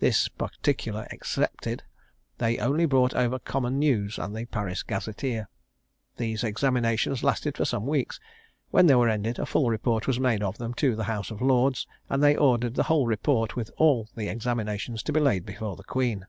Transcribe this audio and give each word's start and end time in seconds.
This 0.00 0.26
particular 0.26 1.06
excepted, 1.12 1.84
they 2.38 2.58
only 2.58 2.86
brought 2.86 3.14
over 3.14 3.38
common 3.38 3.78
news, 3.78 4.18
and 4.18 4.34
the 4.34 4.44
Paris 4.44 4.82
Gazeteer. 4.82 5.48
These 6.16 6.42
examinations 6.42 7.22
lasted 7.22 7.56
for 7.56 7.64
some 7.64 7.86
weeks; 7.86 8.18
when 8.70 8.86
they 8.88 8.96
were 8.96 9.08
ended, 9.08 9.38
a 9.38 9.46
full 9.46 9.70
report 9.70 10.08
was 10.08 10.18
made 10.18 10.42
of 10.42 10.58
them 10.58 10.74
to 10.74 10.96
the 10.96 11.04
House 11.04 11.30
of 11.30 11.40
Lords, 11.40 11.86
and 12.08 12.20
they 12.20 12.34
ordered 12.34 12.74
the 12.74 12.82
whole 12.90 13.06
report, 13.06 13.54
with 13.54 13.70
all 13.76 14.08
the 14.16 14.26
examinations, 14.26 15.04
to 15.04 15.12
be 15.12 15.20
laid 15.20 15.46
before 15.46 15.76
the 15.76 15.84
Queen." 15.84 16.26